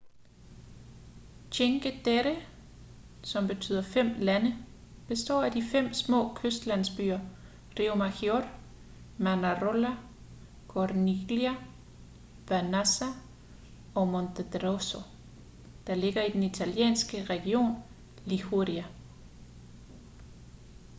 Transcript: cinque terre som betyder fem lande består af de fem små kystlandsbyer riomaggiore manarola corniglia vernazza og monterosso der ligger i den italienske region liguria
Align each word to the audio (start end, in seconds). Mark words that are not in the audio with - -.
cinque 1.55 1.89
terre 2.05 2.31
som 3.31 3.47
betyder 3.49 3.81
fem 3.95 4.07
lande 4.27 4.53
består 5.07 5.43
af 5.47 5.51
de 5.51 5.61
fem 5.63 5.93
små 5.93 6.21
kystlandsbyer 6.39 7.19
riomaggiore 7.79 8.49
manarola 9.27 9.91
corniglia 10.73 11.53
vernazza 12.49 13.09
og 13.95 14.07
monterosso 14.07 14.99
der 15.87 15.95
ligger 15.95 16.21
i 16.23 16.31
den 16.31 16.43
italienske 16.43 17.23
region 17.25 17.71
liguria 18.25 18.85